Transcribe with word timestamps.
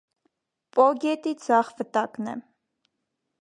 Պո 0.77 0.85
գետի 1.03 1.33
ձախ 1.43 1.69
վտակն 1.83 2.33
է։ 2.33 2.35